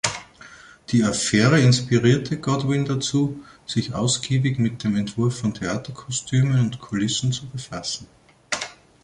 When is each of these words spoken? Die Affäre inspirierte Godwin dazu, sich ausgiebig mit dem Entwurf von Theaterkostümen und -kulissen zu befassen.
Die 0.89 1.03
Affäre 1.03 1.61
inspirierte 1.61 2.37
Godwin 2.39 2.85
dazu, 2.85 3.43
sich 3.67 3.93
ausgiebig 3.93 4.57
mit 4.57 4.83
dem 4.83 4.95
Entwurf 4.95 5.37
von 5.37 5.53
Theaterkostümen 5.53 6.59
und 6.59 6.79
-kulissen 6.79 7.31
zu 7.31 7.45
befassen. 7.45 8.07